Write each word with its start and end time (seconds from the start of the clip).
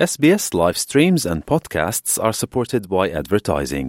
SBS 0.00 0.54
live 0.54 0.78
streams 0.78 1.26
and 1.26 1.44
podcasts 1.44 2.18
are 2.18 2.32
supported 2.32 2.88
by 2.88 3.10
advertising. 3.20 3.88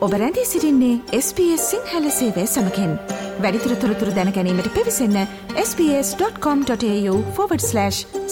ඔබ 0.00 0.14
රැඳී 0.22 0.44
සිරින්නේ 0.52 0.88
SBS 1.18 1.66
Sinhala 1.72 2.08
සේවය 2.16 2.46
සමකෙන් 2.54 2.96
වැඩිතුර 3.44 3.74
තොරතුර 3.84 4.10
දැනැනීමට 4.16 4.70
පිවිසන්න 4.78 5.18
ps.com.ta/ 5.54 7.86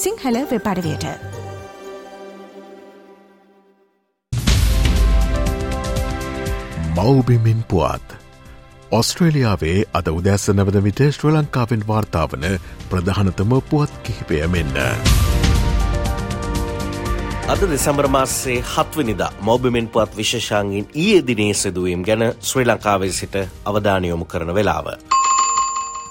Sinhala 0.04 0.40
වෙපඩවයට 0.54 1.06
මවබිමින් 6.96 7.62
පුවත් 7.74 8.18
ඔස්ට්‍රේලියාවේ 8.90 9.84
අද 9.94 10.08
උදැස්ස 10.10 10.50
නැවද 10.50 10.76
විට 10.82 11.00
ශ්‍ර 11.06 11.28
ලංකාවෙන් 11.30 11.82
වාර්තාාවන 11.88 12.46
ප්‍රධානතම 12.90 13.52
පුවත් 13.68 13.92
කිහිපය 14.02 14.40
මෙන්න. 14.50 14.80
අද 17.46 17.62
දෙසැම්බර 17.70 18.08
මාස්සේ 18.08 18.58
හත්වනිදා 18.64 19.30
මෝබිමෙන් 19.40 19.88
පුවත් 19.88 20.16
විශෂාංගින් 20.16 20.90
ඊයේ 20.94 21.22
දිනේ 21.26 21.54
සිදුවීම් 21.54 22.02
ගැන 22.02 22.26
ශ්‍රී 22.42 22.66
ලංකාවේ 22.66 23.12
සිට 23.12 23.38
අවධානයොමු 23.64 24.24
කරන 24.24 24.54
වෙලාව. 24.54 24.86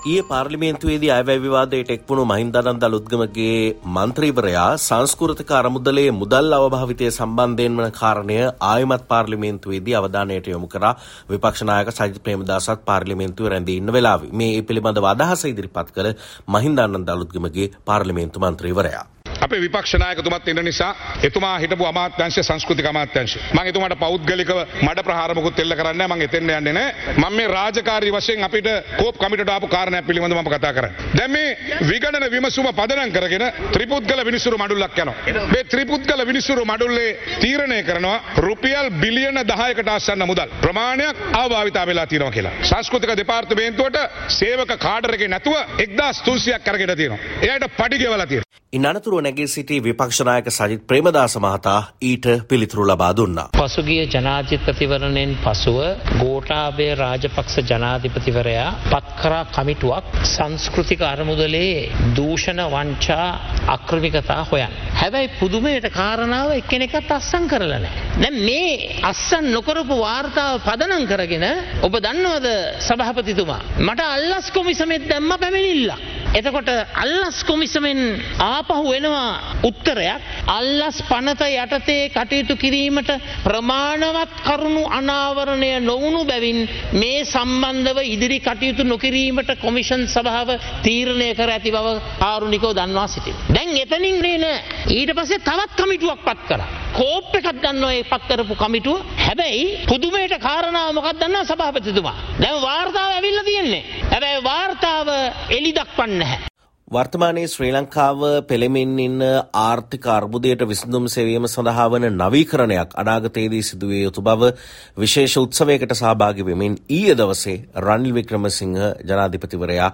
ඒ 0.02 0.22
පාර්ලිමේන්තුවේදී 0.22 1.10
අයවැය 1.12 1.40
විවාදයට 1.40 1.90
එක්වුණු 1.92 2.24
මහින්දානන්ද 2.26 2.84
අලුත්ගමගේ 2.84 3.58
මන්ත්‍රීවරයා 3.88 4.70
සංස්කෘතික 4.78 5.52
අරමුදලේ 5.52 6.06
මුදල් 6.14 6.56
අවභාවිතය 6.58 7.10
සම්බන්ධයෙන් 7.10 7.76
වන 7.78 7.92
කාරණය 7.92 8.40
ආයමත් 8.62 9.04
පාර්ලිමේන්තුවේදී 9.08 9.98
අවධානයට 10.02 10.48
යොමු 10.48 10.68
කර 10.68 10.88
විපක්ෂනායක 11.30 11.92
සජිත් 11.92 12.24
ප්‍රේමදාසත් 12.24 12.86
පාර්ලිමේන්තුව 12.86 13.52
රැඳී 13.52 13.78
ඉන්න 13.78 13.94
වෙලාවි 13.94 14.34
මේ 14.34 14.64
පිළිබඳව 14.64 15.12
අදහස 15.12 15.46
ඉදිරිපත් 15.46 15.92
කළ 15.92 16.16
මහින්දානන්ද 16.50 17.10
අලුත්ගමගේ 17.10 17.72
පාර්ලිමේන්තු 17.86 18.40
මන්ත්‍රීවරයා. 18.40 19.06
අපේ 19.42 19.62
විපක්ෂනායකතුමත් 19.62 20.48
ඉන්න 20.48 20.64
නිසා 20.64 20.92
එතුමා 21.24 21.56
හිටපු 21.60 21.86
අමාත්‍යංශ 21.86 22.40
සංස්කෘතික 22.42 22.88
අමාත්‍යංශ 22.88 23.36
මම 23.50 23.62
එතුමාට 23.66 24.00
පෞද්ගලිකව 24.00 24.58
මඩ 24.82 25.04
ප්‍රහාර 25.04 25.34
මොකුත් 25.34 25.60
එල්ල 25.60 25.76
කරන්නේ 25.76 26.08
මම 26.08 26.22
එතෙන් 26.22 26.50
යන්නේ 26.50 26.74
නැහැ 26.74 27.18
මම 27.18 27.36
මේ 27.36 27.48
රාජකාරී 27.50 28.12
වශයෙන් 28.12 28.44
අපිට 28.44 28.70
කෝප් 29.00 29.20
කමිටුවට 29.20 29.52
ආපු 29.52 29.68
කාරණයක් 29.70 30.06
පිළිබඳව 30.06 30.38
මම 30.38 30.50
කතා 30.50 30.74
කරන්නේ. 30.74 31.08
දැන් 31.14 31.32
මේ 31.32 31.48
විගණන 31.84 32.28
විමසුම 32.30 32.68
පදනම් 32.74 33.12
කරගෙන 33.12 33.46
ත්‍රිපුද්ගල 33.72 34.24
විනිසුරු 34.26 34.58
මඩුල්ලක් 34.58 34.98
යනවා. 34.98 35.48
මේ 35.48 35.64
ත්‍රිපුද්ගල 35.66 36.26
විනිසුරු 36.26 36.66
මඩුල්ලේ 36.66 37.10
තීරණය 37.40 37.80
කරනවා 37.84 38.18
රුපියල් 38.40 38.92
බිලියන 38.98 39.42
10කට 39.46 39.90
ආසන්න 39.90 40.26
මුදල්. 40.26 40.50
ප්‍රමාණයක් 40.62 41.24
අභාවිතා 41.36 41.86
වෙලා 41.86 42.08
තියෙනවා 42.08 42.32
කියලා. 42.32 42.54
සංස්කෘතික 42.64 43.16
දෙපාර්තමේන්තුවට 43.18 43.98
සේවක 44.40 44.76
කාඩර් 44.80 45.16
එකේ 45.16 45.28
නැතුව 45.30 45.58
1300ක් 45.80 46.70
අරගෙන 46.70 46.96
තියෙනවා. 46.96 47.20
එයාට 47.42 47.68
පඩි 47.78 47.98
ගෙවලා 47.98 48.28
තියෙනවා. 48.28 48.49
ඉන් 48.74 48.86
අනතුරුව 48.86 49.22
නැගී 49.26 49.48
සිටි 49.48 49.78
විපක්ෂනායක 49.80 50.48
සජිත් 50.48 50.82
ප්‍රේමදාස 50.86 51.36
මහතා 51.38 51.78
ඊට 52.02 52.26
පිළිතුරු 52.48 52.84
ලබා 52.86 53.14
දුන්නා. 53.14 53.46
පසුගිය 53.54 54.04
ජනාධිපතිවරණයෙන් 54.06 55.32
පසුව 55.40 55.80
ගෝටාබේ 56.20 56.92
රාජපක්ෂ 56.96 57.56
ජනාධිපතිවරයා 57.64 58.68
පත්කරා 58.84 59.40
කමිටුවක් 59.48 60.12
සංස්කෘතික 60.26 61.02
අරමුදලේ 61.04 61.90
දූෂණ 62.16 62.62
වංචා 62.68 63.28
අක්‍රමිකතා 63.68 64.44
හොයන්. 64.44 64.78
හැබැයි 64.94 65.34
පුදුමයට 65.40 65.90
කාරණාව 65.92 66.54
එක්කෙනෙකත් 66.54 67.12
අස්සං 67.12 67.50
කරලන. 67.50 67.90
දැ 68.18 68.32
මේ 68.40 69.02
අස්සන් 69.04 69.50
නොකරපු 69.52 69.98
වාර්තාව 69.98 70.62
පදනං 70.62 71.08
කරගෙන 71.08 71.48
ඔබ 71.82 71.94
දන්නවද 71.98 72.48
සභහපතිතුමා. 72.80 73.62
මට 73.80 74.10
අල්ලස් 74.10 74.52
කොමිසමෙත් 74.52 75.10
දැම්ම 75.10 75.34
පැමිණිල්ලක්. 75.38 76.19
එතකොට 76.32 76.70
අල්ලස් 76.96 77.38
කොමිසමෙන් 77.44 78.00
ආපහු 78.40 78.84
වෙනවා 78.86 79.58
උත්තරයක් 79.64 80.22
අල්ලස් 80.50 80.98
පනත 81.04 81.42
යටතේ 81.56 82.10
කටයුතු 82.10 82.56
කිරීමට 82.56 83.10
ප්‍රමාණවත් 83.44 84.36
කරුණු 84.44 84.84
අනාවරණය 84.90 85.72
නොවුණු 85.82 86.22
බැවින් 86.26 86.60
මේ 86.94 87.26
සම්බන්ධව 87.26 88.00
ඉදිරි 88.06 88.40
කටයුතු 88.40 88.86
නොකිරීමට 88.86 89.52
කොමිෂන් 89.58 90.06
සභාව 90.08 90.52
තීරණය 90.84 91.30
කර 91.34 91.50
ඇති 91.50 91.72
බව 91.72 91.98
ආරුණිකෝ 92.22 92.74
දන්වා 92.74 93.08
සිටි. 93.08 93.34
දැන් 93.70 93.82
එතනින් 93.84 94.22
රේන 94.22 94.46
ඊට 94.90 95.12
පස්සේ 95.14 95.40
තවත් 95.40 95.78
කමිටුවක් 95.78 96.24
පත් 96.26 96.42
කර. 96.50 96.62
කෝප් 96.92 97.36
එකක් 97.36 97.50
ගන්නවා 97.56 97.94
ඒ 97.94 98.04
පත් 98.04 98.30
කරපු 98.30 98.56
කමිටුව 98.56 99.02
හැබැයි 99.18 99.86
පුදුමයට 99.86 100.36
කාරණාව 100.40 100.94
මොකක් 100.94 101.10
දන්නා 101.16 101.46
සභාපතිතුමා. 101.46 102.16
දැන් 102.40 102.62
වාර්තාව 102.62 103.12
ඇවිල්ලා 103.12 103.44
තියෙන්නේ. 103.44 103.84
හැබැයි 104.06 104.44
වාර්තාව 104.44 105.08
එලි 105.50 105.72
දක්වන්නේ 105.72 106.20
නැහැ. 106.20 106.48
වර්තමානයේ 106.88 107.48
ශ්‍රී 107.48 107.70
ලංකාව 107.72 108.24
පෙළෙමින් 108.48 108.96
ඉන්න 109.00 109.26
ආර්ථික 109.56 110.08
අර්බුදයට 110.08 110.64
විසඳුම් 110.64 111.06
සෙවීම 111.08 111.46
සඳහා 111.48 111.86
වන 111.88 112.08
නවීකරණයක් 112.14 112.96
අනාගතයේදී 112.96 113.62
සිදුවිය 113.64 114.02
යුතු 114.04 114.24
බව 114.24 114.50
විශේෂ 114.98 115.36
උත්සවයකට 115.38 115.94
සහභාගි 115.94 116.48
වෙමින් 116.48 116.80
ඊයේ 116.90 117.18
දවසේ 117.18 117.58
රනිල් 117.78 118.16
වික්‍රමසිංහ 118.16 118.80
ජනාධිපතිවරයා 119.04 119.92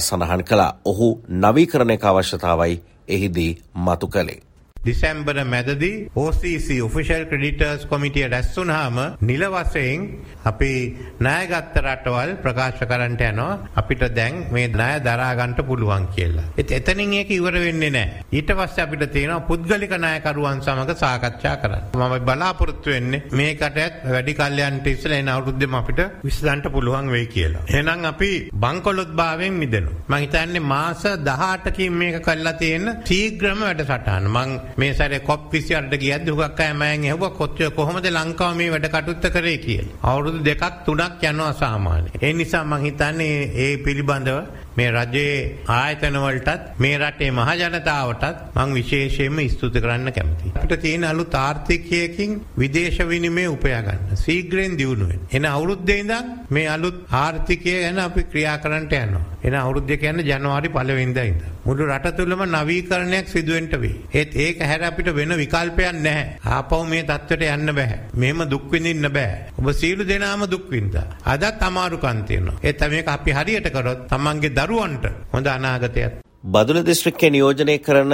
සඳහන් 0.00 0.44
කළා. 0.44 0.76
ඔහු 0.84 1.08
නවීකරණයක 1.38 2.04
අවශ්‍යතාවයි 2.04 2.76
එහිදී 3.08 3.58
මතු 3.76 4.08
කළේ. 4.08 4.45
දිසැම්බර 4.86 5.36
මැදදී 5.46 5.94
OCC 6.16 6.68
ඔෆිෂල් 6.86 7.24
ක්‍රඩිටර්ස් 7.30 7.86
කොමිටිය 7.86 8.26
රැස්සුනහම 8.28 8.98
නිල 9.22 9.44
වසයෙන් 9.48 10.02
අපි 10.44 10.72
ණයගත්ත 11.20 11.76
රටවල් 11.82 12.32
ප්‍රකාශ 12.44 12.82
කරන්නට 12.82 13.22
යනවා 13.26 13.54
අපිට 13.76 14.04
දැන් 14.16 14.36
මේ 14.50 14.68
ණය 14.68 14.90
දරාගන්න 15.06 15.54
පුළුවන් 15.62 16.06
කියලා. 16.08 16.46
ඒත් 16.56 16.74
එතනින් 16.78 17.14
ඒක 17.14 17.30
ඉවර 17.30 17.56
වෙන්නේ 17.58 17.90
නැහැ. 17.90 18.24
ඊට 18.32 18.52
පස්සේ 18.52 18.84
අපිට 18.84 19.04
තියෙනවා 19.08 19.46
පුද්ගලික 19.48 19.94
ණයකරුවන් 19.96 20.62
සමග 20.62 20.96
සාකච්ඡා 20.96 21.56
කරන්න. 21.56 21.84
මම 21.94 22.14
බලාපොරොත්තු 22.26 22.90
වෙන්නේ 22.90 23.22
මේකට 23.32 23.80
වැඩි 24.06 24.34
කල්යන්ට 24.34 24.86
ඉස්සෙල්ලා 24.86 25.18
එන 25.18 25.28
අවුරුද්දෙම 25.28 25.74
අපිට 25.74 26.00
විසඳන්න 26.24 26.64
පුළුවන් 26.70 27.10
වෙයි 27.10 27.26
කියලා. 27.28 27.64
එහෙනම් 27.70 28.04
අපි 28.04 28.30
බංකොලොත් 28.56 29.12
භාවයෙන් 29.14 29.54
මිදෙනවා. 29.54 29.98
මම 30.08 30.16
හිතන්නේ 30.22 30.66
මාස 30.66 31.04
18කින් 31.04 31.92
මේක 31.94 32.22
කරලා 32.22 32.54
තියෙන 32.54 32.86
ශීඝ්‍රම 33.04 33.60
වැඩසටහන. 33.60 34.26
මම 34.28 34.75
මේ 34.78 34.92
සැරේ 34.94 35.20
කොප් 35.20 35.42
28ට 35.52 35.98
ගියද්දි 35.98 36.30
හුඟක් 36.30 36.60
අය 36.60 36.72
මෑන් 36.74 37.04
ඇහුවා 37.04 37.30
කොච්චර 37.30 37.70
කොහොමද 37.70 38.06
ලංකාව 38.08 38.56
මේ 38.56 38.70
වැඩ 38.70 38.88
කටයුත්ත 38.88 39.26
කරේ 39.30 39.58
කියලා. 39.58 39.96
අවුරුදු 40.02 40.44
දෙකක් 40.44 40.64
තුනක් 40.84 41.24
යනවා 41.24 41.52
සාමාන්‍ය. 41.54 42.08
ඒ 42.22 42.32
නිසා 42.32 42.64
මම 42.64 42.84
හිතන්නේ 42.84 43.36
ඒ 43.56 43.76
පිළිබඳව 43.76 44.38
මේ 44.76 44.88
රජයේ 44.90 45.36
ආයතන 45.74 46.18
වලටත් 46.24 46.64
මේ 46.78 46.96
රටේ 46.98 47.30
මහ 47.30 47.50
ජනතාවටත් 47.60 48.42
මම 48.56 48.74
විශේෂයෙන්ම 48.74 49.38
ස්තුති 49.48 49.80
කරන්න 49.80 50.10
කැමතියි. 50.12 50.52
අපිට 50.56 50.82
තියෙන 50.82 51.04
අලුත් 51.04 51.36
ආර්ථිකයකින් 51.36 52.40
විදේශ 52.58 53.00
විනිමය 53.04 53.46
උපයා 53.48 53.82
ගන්න. 53.82 54.20
ශීඝ්‍රයෙන් 54.24 54.78
දියුණු 54.78 55.08
වෙන්න. 55.10 55.26
එන 55.32 55.46
අවුරුද්දේ 55.46 56.00
ඉඳන් 56.02 56.34
මේ 56.50 56.68
අලුත් 56.68 56.98
ආර්ථිකය 57.14 57.74
ගැන 57.76 57.98
අපි 58.00 58.22
ක්‍රියා 58.24 58.58
කරන්නට 58.58 58.94
යනවා. 58.94 59.24
එන 59.44 59.54
අවුරුද්ද 59.54 59.90
කියන්නේ 60.02 60.26
ජනවාරි 60.30 60.68
1 60.70 60.96
වෙනිදා 60.98 61.24
ඉඳන්. 61.24 61.42
මුළු 61.66 61.84
රට 61.86 62.16
තුළම 62.18 62.42
නවීකරණයක් 62.46 63.28
සිදුවෙන්න 63.28 63.68
වෙයි. 63.82 63.94
ඒත් 64.12 64.34
ඒක 64.36 64.62
හැර 64.62 64.82
අපිට 64.82 65.08
වෙන 65.14 65.32
විකල්පයක් 65.42 65.92
නැහැ. 65.96 66.24
ආපහු 66.46 66.78
මේ 66.84 67.02
තත්ත්වයට 67.02 67.44
යන්න 67.48 67.74
බෑ. 67.78 67.98
මෙහෙම 68.14 68.42
දුක් 68.50 68.66
විඳින්න 68.72 69.08
බෑ. 69.08 69.36
ඔබ 69.58 69.70
සීළු 69.72 70.04
දෙනාම 70.04 70.42
දුක් 70.46 70.66
විඳා. 70.70 71.06
අදත් 71.24 71.62
අමාරුකම් 71.62 72.22
තියෙනවා. 72.28 72.56
ඒත් 72.62 72.82
මේක 72.90 73.08
අපි 73.08 73.30
හරියට 73.32 73.68
කරොත් 73.70 74.06
තමන්ගේ 74.08 74.54
දරුවන්ට. 74.66 75.06
හොඳ 75.32 75.46
අනාගතයක්. 75.48 76.12
බදුල 76.46 76.76
දිස්ත්‍රික්කය 76.86 77.28
නියෝජනය 77.34 77.74
කරන 77.80 78.12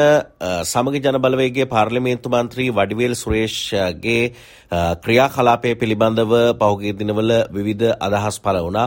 සමග 0.65 1.01
ජනබලවේගේ 1.07 1.67
පාර්ලිමේන්තු 1.67 2.31
මන්ත්‍රී 2.31 2.69
වඩිවේල් 2.71 3.15
සුරේෂ්ගේ 3.15 4.23
ක්‍රියා 5.03 5.27
කලාපය 5.29 5.73
පිළිබඳව 5.75 6.33
පහුගේ 6.61 6.93
දිනවල 6.95 7.33
විවිධ 7.51 7.91
අදහස් 8.01 8.39
පල 8.41 8.59
වුණා. 8.59 8.87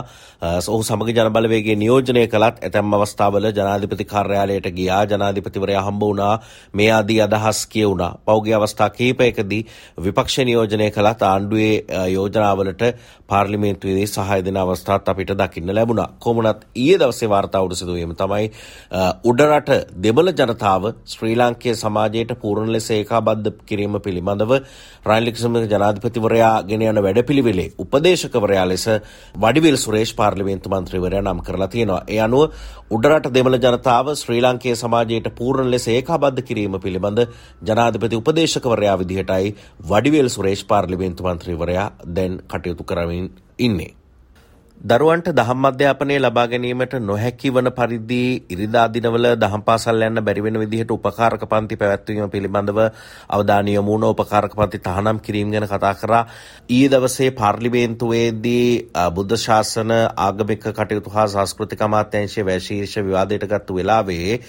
ඔහු 0.68 0.82
සමග 0.82 1.14
ජනබලවේගේ 1.18 1.76
නියෝජනය 1.76 2.24
කළත් 2.26 2.58
ඇතැම් 2.60 2.96
අවස්ථාවල 2.98 3.46
ජනාධිපති 3.50 4.04
කාර්යාලයට 4.04 4.66
ගියා. 4.72 5.04
ජනාධිපතිවරයා 5.04 5.84
හම්බ 5.84 6.02
වුණා. 6.02 6.40
මේ 6.74 6.90
ආදී 6.90 7.20
අදහස් 7.20 7.60
කියවුණා 7.68 8.10
පෞගේ 8.24 8.54
අවස්ථා 8.54 8.90
කීපයකදී 8.90 9.62
විපක්ෂ 10.00 10.38
නියෝජනය 10.40 10.90
කළත් 10.90 11.22
ආණ්ඩුවේ 11.22 12.08
යෝජනාවලට 12.08 12.82
පාර්ලිමේන්තුවේදී 13.28 14.08
සහය 14.08 14.40
දෙන 14.44 14.56
අවස්ථාත් 14.56 15.08
අපිට 15.08 15.32
දකින්න 15.34 15.74
ලැබුණා. 15.74 16.10
කොමුණත් 16.18 16.66
ඊයේ 16.74 16.98
දවසේ 16.98 17.28
වාර්තාවට 17.28 17.74
සිදුවීම 17.76 18.16
තමයි 18.16 18.50
උඩරට 19.36 19.70
දෙමළ 20.04 20.30
ජනතාව 20.32 20.84
ශ්‍රී 21.12 21.34
ලාංකේය 21.34 21.72
සමාජයට 21.74 22.30
පූර්ණ 22.42 22.70
ලෙස 22.74 22.86
ඒකාබද්ධ 22.90 23.48
කිරීම 23.62 23.96
පිළිබඳව 23.98 24.52
රනිල් 25.06 25.28
ජනාධිපතිවරයා 25.64 26.52
ගෙන 26.62 26.84
යන 26.84 27.00
වැඩපිළිවෙලේ 27.06 27.66
උපදේශකවරයා 27.84 28.64
ලෙස 28.64 28.86
වඩිවිල් 29.36 29.76
සුරේෂ් 29.76 30.12
පාර්ලිමේන්තු 30.12 30.72
මන්ත්‍රීවරයා 30.72 31.24
නම් 31.24 31.42
කරලා 31.42 31.68
තියෙනවා. 31.68 32.00
ඒ 32.08 32.20
අනුව 32.20 32.42
උඩරට 32.90 33.28
දෙමළ 33.34 33.58
ජනතාව 33.58 34.14
ශ්‍රී 34.14 34.40
ලාංකේය 34.40 34.76
සමාජයට 34.76 35.28
පූර්ණ 35.34 35.70
ලෙස 35.70 35.88
ඒකාබද්ධ 35.88 36.42
කිරීම 36.42 36.80
පිළිබඳ 36.80 37.22
ජනාධිපති 37.64 38.22
උපදේශකවරයා 38.22 38.96
විදිහටයි 39.02 39.54
වඩිවිල් 39.84 40.30
සුරේෂ් 40.30 40.64
පාර්ලිමේන්තු 40.64 41.28
මන්ත්‍රීවරයා 41.28 41.86
දැන් 42.16 42.42
කටයුතු 42.48 42.84
කරමින් 42.84 43.30
ඉන්නේ. 43.60 43.92
දරුවන්ට 44.78 45.32
දහම් 45.32 45.64
අධ්‍යාපනය 45.64 46.16
ලබා 46.18 46.46
ගැනීමට 46.46 46.94
නොහැකි 47.00 47.50
වන 47.50 47.70
පරිදි 47.72 48.44
ඉරිදා 48.46 48.84
දිනවල 48.88 49.28
දහම් 49.34 49.62
පාසල් 49.62 50.02
යන්න 50.02 50.20
බැරි 50.20 50.42
වෙන 50.42 50.58
විදිහට 50.60 50.90
උපකාරක 50.90 51.42
පන්ති 51.44 51.76
පැවැත්වීම 51.76 52.28
පිළිබඳව 52.28 52.78
අවධානය 53.30 53.72
යොමු 53.72 53.90
වුණ. 53.90 54.04
උපකාරක 54.06 54.52
පන්ති 54.52 54.78
තහනම් 54.80 55.18
කිරීම 55.20 55.50
ගැන 55.50 55.66
කතා 55.66 55.94
කරා. 55.94 56.22
ඊයේ 56.68 56.90
දවසේ 56.90 57.30
පාර්ලිමේන්තුවේදී 57.32 58.92
බුද්ධ 59.10 59.36
ශාසන 59.38 59.90
ආගමික 60.18 60.68
කටයුතු 60.70 61.10
හා 61.10 61.26
සංස්කෘතික 61.28 61.82
අමාත්‍යාංශයේ 61.82 62.44
වැශීර්ෂ 62.44 62.96
විවාදයට 63.00 63.48
ගත්තු 63.48 63.74
වෙලාවේ 63.74 64.40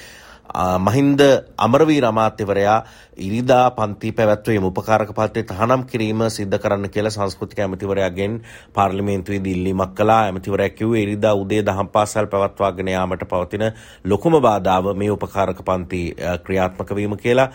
මහින්ද 0.56 1.22
අමරවීර 1.58 2.06
අමාත්‍යවරයා 2.06 2.84
ඉරිදා 3.18 3.72
පන්ති 3.72 4.12
පැවැත්වීම 4.12 4.64
උපකාරක 4.64 5.12
පත්‍රය 5.12 5.44
තහනම් 5.44 5.84
කිරීම 5.86 6.22
සිද්ධ 6.30 6.58
කරන්න 6.58 6.90
කියලා 6.90 7.12
සංස්කෘතික 7.12 7.60
ඇමතිවරයාගෙන් 7.60 8.42
පාර්ලිමේන්තුවේදී 8.74 9.54
ඉල්ලීමක් 9.54 9.96
කළා. 9.96 10.22
ඇමතිවරයා 10.24 10.70
කිව්වේ 10.72 11.02
ඉරිදා 11.02 11.34
උදේ 11.36 11.62
දහම් 11.62 11.90
පාසල් 11.90 12.28
පැවැත්වාගෙන 12.28 12.88
යාමට 12.88 13.26
පවතින 13.26 13.66
ලොකුම 14.06 14.38
බාධාව 14.40 14.96
මේ 14.96 15.10
උපකාරක 15.10 15.62
පන්ති 15.62 16.02
ක්‍රියාත්මක 16.46 16.96
වීම 16.96 17.18
කියලා. 17.18 17.50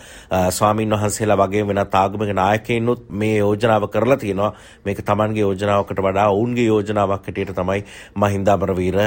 ස්වාමින් 0.50 0.90
වහන්සේලා 0.90 1.38
වගේ 1.38 1.66
වෙනත් 1.66 1.94
ආගමික 1.94 2.34
නායකයිනුත් 2.34 3.08
මේ 3.10 3.38
යෝජනාව 3.38 3.88
කරලා 3.88 4.16
තියෙනවා. 4.16 4.52
මේක 4.84 5.04
Tamanගේ 5.04 5.42
යෝජනාවකට 5.42 6.02
වඩා 6.02 6.28
ඔවුන්ගේ 6.30 6.66
යෝජනාවක් 6.66 7.22
හැටියට 7.22 7.54
තමයි 7.54 7.84
මහින්ද 8.16 8.48
අමරවීර 8.48 8.98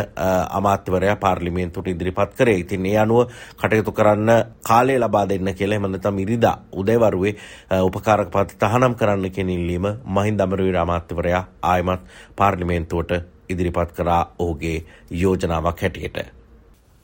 අමාත්‍යවරයා 0.52 1.16
පාර්ලිමේන්තුවට 1.18 1.88
ඉදිරිපත් 1.88 2.36
කරේ. 2.38 2.58
ඉතින් 2.58 2.86
ඒ 2.86 2.98
අනුව 2.98 3.30
කටයුතු 3.76 3.92
කරන්න 3.92 4.32
කාලය 4.62 4.96
ලබා 4.98 5.26
දෙන්න 5.26 5.50
කියලා 5.52 5.78
එහෙම 5.78 5.88
නැත්නම් 5.88 6.20
ඉරිදා 6.20 6.36
ඉරිදා 6.36 6.56
උදේවරුවේ 6.74 7.34
උපකාරක 7.82 8.30
පත් 8.32 8.60
තහනම් 8.62 8.96
කරන්න 8.96 9.28
කියන 9.30 9.50
ඉල්ලීම 9.50 9.88
මහින්ද 10.08 10.40
අමරවීර 10.40 10.78
අමාත්‍යවරයා 10.78 11.44
ආයමත් 11.64 12.02
පාර්ලිමේන්තුවට 12.36 13.12
ඉදිරිපත් 13.50 13.92
කරා 13.92 14.22
ඔහුගේ 14.40 14.78
යෝජනාවක් 15.14 15.82
හැටියට. 15.82 16.18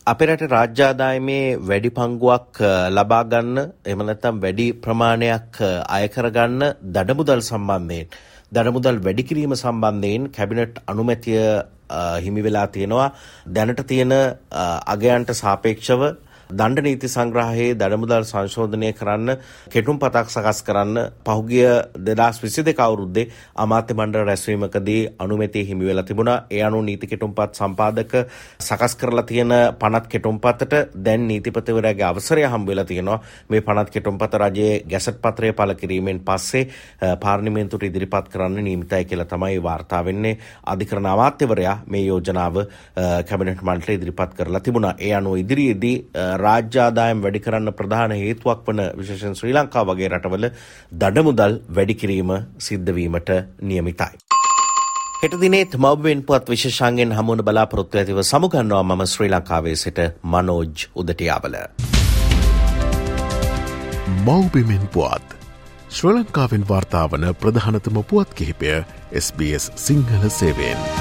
අපේ 0.07 0.27
රට 0.27 0.51
රාජ්‍යාදායමේ 0.51 1.45
වැඩි 1.62 1.91
පංගුවක් 1.91 2.63
ලබා 2.91 3.24
ගන්න 3.25 3.59
එහෙම 3.85 4.06
නැත්නම් 4.06 4.41
වැඩි 4.41 4.67
ප්‍රමාණයක් 4.85 5.62
අය 5.89 6.07
කරගන්න 6.07 6.63
දඩමුදල් 6.95 7.41
සම්බන්ධයෙන් 7.41 8.07
දඩමුදල් 8.51 9.03
වැඩි 9.06 9.24
කිරීම 9.24 9.56
සම්බන්ධයෙන් 9.56 10.31
කැබිනට් 10.31 10.83
අනුමැතිය 10.88 11.44
හිමි 12.19 12.44
වෙලා 12.44 12.67
තියෙනවා 12.69 13.07
දැනට 13.50 13.81
තියෙන 13.88 14.13
අගයන්ට 14.88 15.33
සාපේක්ෂව 15.35 16.03
දණ්ඩ 16.51 16.83
නීති 16.83 17.07
සංග්‍රහයේ 17.07 17.75
දඩමුදල් 17.75 18.25
සංශෝධනය 18.25 18.92
කරන්න 18.94 19.36
කෙටුම් 19.69 20.00
පතක් 20.00 20.27
සකස් 20.30 20.59
කරන්න 20.63 20.98
පහුගිය 21.24 21.68
දෙදස් 22.00 22.42
විසි 22.42 22.63
දෙක 22.63 22.80
අවුරුද්දේ 22.80 23.27
අමාත්‍ය 23.57 23.94
මණ්ඩල 23.94 24.25
රැස්වීමකදී 24.25 25.01
අනුමැතිය 25.19 25.63
හිමි 25.63 25.86
වෙලා 25.86 26.03
තිබුණා. 26.03 26.38
ඒ 26.50 26.63
අනු 26.63 26.81
නීති 26.81 27.07
කෙටුම්පත් 27.07 27.56
සම්පාදක 27.56 28.13
සකස් 28.59 28.95
කරලා 28.95 29.24
තියෙන 29.24 29.53
පනත් 29.80 30.07
කෙටුම්පතට 30.07 30.74
දැන් 30.98 31.27
නීතිපතිවරයාගේ 31.27 32.06
අවසරය 32.06 32.44
හම්බ 32.45 32.68
වෙලා 32.68 32.86
තියෙනවා. 32.86 33.19
මේ 33.50 33.62
පනත් 33.62 33.89
කෙටුම්පත 33.89 34.33
රජයේ 34.36 34.83
ගැසට් 34.86 35.21
පත්‍රය 35.21 35.53
පළ 35.53 35.75
කිරීමෙන් 35.75 36.19
පස්සේ 36.21 36.68
පාර්ලිමේන්තුවට 37.18 37.83
ඉදිරිපත් 37.83 38.30
කරන්න 38.30 38.63
නියමිතයි 38.63 39.06
කියලා 39.06 39.25
තමයි 39.27 39.63
වාර්තා 39.63 40.06
වෙන්නේ. 40.06 40.38
අධිකරණ 40.65 41.06
අමාත්‍යවරයා 41.07 41.77
මේ 41.88 42.06
යෝජනාව 42.06 42.56
කැබිනට් 43.24 43.62
මණ්ඩලයට 43.62 43.98
ඉදිරිපත් 43.98 44.33
කරලා 44.33 44.59
තිබුණා. 44.62 44.95
ඒ 45.00 45.13
අනුව 45.13 45.38
ඉදිරියේදී 45.38 45.95
රාජ්‍යාදායම් 46.45 47.23
වැඩි 47.25 47.43
කරන්න 47.45 47.73
ප්‍රධාන 47.79 48.15
හේතුවක් 48.21 48.65
වන 48.67 48.81
විශේෂෙන් 48.99 49.38
ශ්‍රී 49.39 49.55
ලංකා 49.57 49.83
වගේ 49.89 50.09
රටවල 50.11 50.49
දඩමුදල් 51.01 51.57
වැඩි 51.77 51.95
කිරීම 52.01 52.31
සිද්ධවීමට 52.67 53.31
නියමිතයි. 53.61 54.15
හෙට 55.21 55.35
දිනේත් 55.41 55.77
මවබෙන් 55.77 56.23
පුවත් 56.23 56.47
විශේෂන්ගෙන් 56.49 57.11
හමුවන 57.17 57.45
බලාපොරොත්තු 57.47 58.01
ඇතිව 58.01 58.23
සමුගන්නවා 58.23 58.83
මම 58.85 59.03
ශ්‍රී 59.11 59.29
ලංකාවේ 59.29 59.75
සිට 59.83 60.01
මනෝජ් 60.33 60.88
උදටියාවල. 60.95 61.57
මවබිමෙන් 64.25 64.88
පුවත් 64.95 65.38
ශ්‍ර 65.91 66.11
ලංකාවෙන් 66.11 66.65
වාර්තාාවන 66.69 67.29
ප්‍රධානතම 67.41 68.01
පුවත් 68.09 68.33
කිහිපය 68.33 68.73
SBS 69.21 69.71
සිංහල 69.85 70.29
සේවෙන්. 70.31 71.00